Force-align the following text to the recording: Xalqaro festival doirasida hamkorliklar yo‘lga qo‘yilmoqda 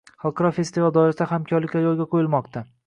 Xalqaro 0.21 0.49
festival 0.59 0.93
doirasida 0.97 1.29
hamkorliklar 1.35 1.87
yo‘lga 1.91 2.11
qo‘yilmoqda 2.17 2.71